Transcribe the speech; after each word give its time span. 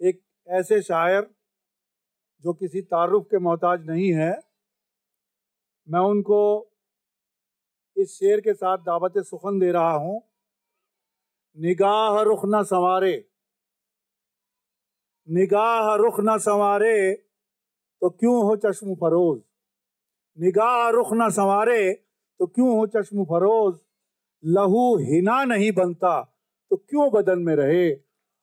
एक 0.00 0.20
ऐसे 0.48 0.82
शायर 0.82 1.34
जो 2.44 2.52
किसी 2.52 2.80
तारुफ 2.80 3.26
के 3.30 3.38
मोहताज 3.38 3.86
नहीं 3.86 4.12
है, 4.12 4.38
मैं 5.88 6.00
उनको 6.00 6.40
इस 7.96 8.18
शेर 8.18 8.40
के 8.40 8.54
साथ 8.54 8.78
दावत 8.78 9.18
सुखन 9.18 9.58
दे 9.58 9.72
रहा 9.72 9.92
हूँ। 9.92 10.22
निगाह 11.56 12.20
रुख 12.22 12.42
न 12.46 12.62
संवारे। 12.62 13.28
निगाह 15.28 15.94
रुख 15.94 16.20
न 16.20 16.38
संवारे 16.38 17.12
तो 18.00 18.10
क्यों 18.10 18.42
हो 18.42 18.56
चश्म 18.56 18.94
फरोज? 18.94 19.40
निगाह 20.38 20.88
रुख 20.88 21.08
न 21.12 21.30
संवारे 21.30 21.92
तो 22.40 22.46
क्यों 22.46 22.76
हो 22.76 22.86
चश्म 22.86 23.24
फरोज? 23.24 23.78
लहू 24.44 24.96
हिना 24.96 25.44
नहीं 25.44 25.72
बनता 25.72 26.22
तो 26.70 26.76
क्यों 26.76 27.10
बदन 27.12 27.38
में 27.38 27.54
रहे? 27.56 27.90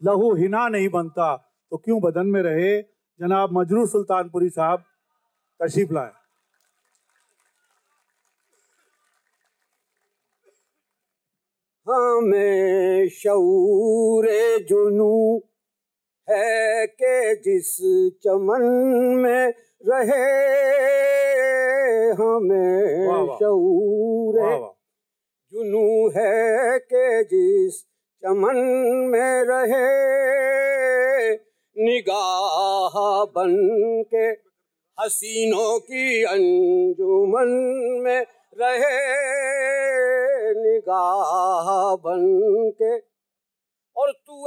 लहू 0.03 0.35
हिना 0.35 0.67
नहीं 0.67 0.89
बनता 0.89 1.44
तो 1.71 1.77
क्यों 1.77 2.01
बदन 2.01 2.27
में 2.27 2.41
रहे? 2.41 2.81
जनाब 3.19 3.49
मजरू 3.51 3.85
सुल्तानपुरी 3.85 4.49
साहब 4.49 4.83
तशीफ 5.61 5.91
लाए। 5.91 6.11
हमें 11.87 13.09
शूर 13.09 14.27
जुनू 14.69 15.41
है 16.29 16.87
के 16.87 17.35
जिस 17.35 17.75
चमन 18.23 18.63
में 19.15 19.53
रहे? 19.87 20.23
हमें 22.13 23.27
शूर 23.39 24.39
जुनू 25.53 26.09
है 26.09 26.79
के 26.79 27.23
जिस 27.23 27.81
चमन 28.23 28.57
में 29.11 29.43
रहे? 29.43 30.15
निगाह 31.77 32.93
बन 33.25 33.55
के 34.13 34.25
हसीनों 34.97 35.79
की 35.79 36.23
अंजुमन 36.23 37.49
में 38.03 38.25
रहे। 38.61 38.99
निगाह 40.53 41.67
बन 41.95 42.23
के 42.81 42.97
और 43.95 44.11
तू 44.11 44.45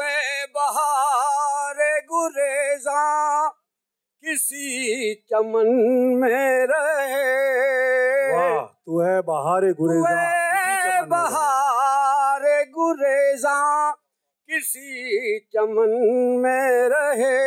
बहार 0.55 1.77
गुरेजा 2.12 3.02
किसी 4.22 5.14
चमन 5.14 5.69
में 6.14 6.67
रहे। 6.67 7.27
तू 8.61 9.00
है 9.00 9.20
बहार 9.20 9.64
गुरेजा 9.80 11.02
बहार 11.02 12.42
गुरेजा 12.70 13.58
किसी 14.50 15.38
चमन 15.38 15.91
में 16.41 16.88
रहे। 16.88 17.38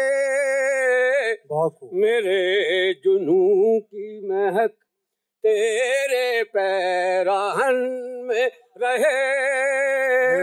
मेरे 1.93 2.93
जुनू 2.93 3.79
की 3.79 4.29
महक 4.29 4.69
तेरे 5.43 6.43
पैराहन 6.43 7.75
में 8.27 8.51
रहे। 8.77 9.15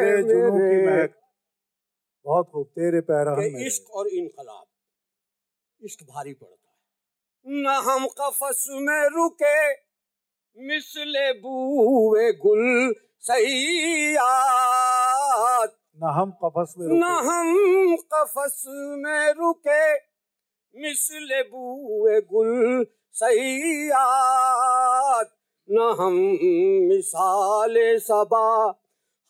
मेरे 0.00 0.23
जुनू 0.23 0.50
की 0.59 0.87
महक। 0.87 1.15
बहुत 2.25 2.50
खूब 2.53 2.67
तेरे 2.67 3.00
पैराहन 3.00 3.53
में 3.53 3.67
इश्क 3.67 3.91
और 3.91 4.09
इनकलाब 4.09 4.67
इश्क 5.84 6.03
भारी 6.03 6.33
पड़ता 6.33 6.70
है। 6.70 7.62
न 7.62 7.67
हम 7.67 8.06
कफस 8.20 8.67
में 8.70 9.05
रुके 9.09 9.72
मिसले 10.59 11.33
बुए 11.33 12.33
गुल 12.33 12.95
सैयाद 13.20 14.78
न 16.03 16.07
हम 16.07 16.39
कफस 16.45 16.75
में 16.79 16.99
न 16.99 17.03
हम 17.03 17.97
कफस 17.97 18.65
में 18.69 19.33
रुके। 19.33 20.09
मिसले 20.81 21.43
बुए 21.43 22.21
गुल 22.21 22.87
सैयाद। 23.13 25.27
न 25.71 25.97
हम 26.01 26.13
मिसाल 26.89 27.99
सबा। 27.99 28.81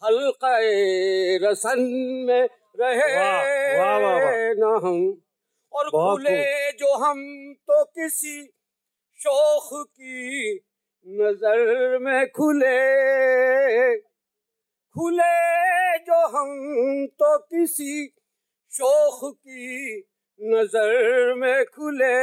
हल्के 0.05 1.39
रसन 1.39 1.81
में 2.29 2.49
रहे। 2.81 3.77
वाह, 3.77 3.99
वाह, 3.99 3.99
वाह। 3.99 4.35
न 4.35 4.81
हम। 4.85 5.23
और 5.73 5.85
खुले 5.85 6.73
जो 6.73 6.97
हम 6.97 7.55
तो 7.55 7.85
किसी 7.85 8.55
शोख 9.17 9.87
की 9.87 10.61
नज़र 11.09 11.99
में 11.99 12.31
खुले। 12.31 13.99
खुले 14.95 15.98
हम 16.29 17.07
तो 17.21 17.37
किसी 17.39 18.07
शोख 18.73 19.21
की 19.35 19.99
नज़र 20.41 21.35
में 21.35 21.65
खुले। 21.65 22.17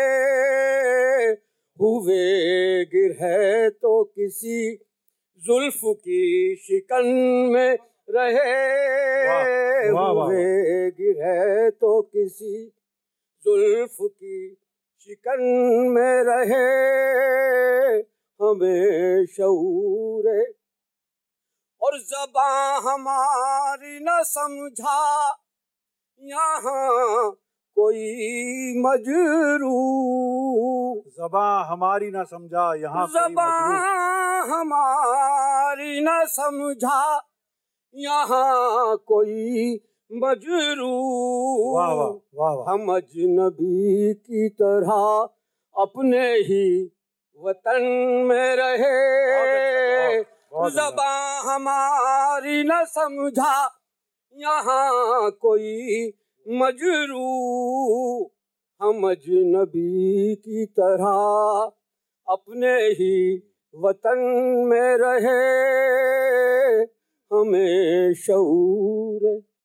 हुए 1.80 2.86
गिर 2.86 3.16
है 3.22 3.70
तो 3.70 4.04
किसी 4.04 4.76
जुल्फ 5.42 5.80
की 5.86 6.56
शिकन 6.56 7.08
में 7.54 7.78
रहे। 8.10 8.54
हुए 9.90 10.92
गिर 10.92 11.24
है 11.24 11.70
तो 11.72 12.02
किसी 12.02 12.66
जुल्फ 13.46 13.98
की 14.02 14.38
शिकन 15.02 15.42
में 15.90 16.24
रहे। 16.28 16.64
हमें 18.40 19.26
शूर 19.26 20.30
और 21.96 22.02
जबा 22.02 22.48
हमारी 22.86 24.00
न 24.04 24.24
समझा 24.24 25.00
यहाँ 26.22 27.32
कोई 27.78 28.82
मजरू। 28.82 29.78
जबा 31.20 31.46
हमारी 31.72 32.10
ना 32.12 32.24
समझा 32.24 32.66
यहाँ 32.76 33.06
जबा 33.08 33.48
हमारी 34.52 36.02
न 36.02 36.26
समझा 36.28 37.00
यहाँ 37.96 38.98
कोई 39.08 39.76
मजरू। 40.12 40.94
वाह 41.76 41.94
वाह 41.94 42.12
वाह 42.36 42.54
वाह। 42.54 42.74
हम 42.74 42.96
अजनबी 42.96 44.14
की 44.14 44.50
तरह 44.50 44.92
अपने 45.76 46.28
ही 46.48 46.66
वतन 47.40 47.84
में 48.28 48.56
रहे। 48.56 49.55
जबा 50.70 51.12
हमारी 51.46 52.64
न 52.64 52.84
समझा 52.88 53.56
यहाँ 54.36 55.32
कोई 55.42 56.14
मजरू 56.46 57.26
हम 58.82 59.10
अजनबी 59.10 60.36
की 60.36 60.66
तरह 60.80 61.06
अपने 62.28 62.76
ही 63.00 63.16
वतन 63.74 64.20
में 64.70 64.98
रहे 65.02 65.40
हमें 67.32 68.14
शऊर 68.18 69.42